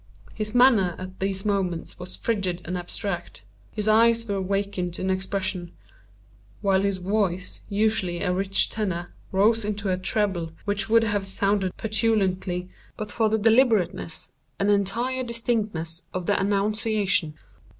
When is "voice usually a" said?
6.97-8.33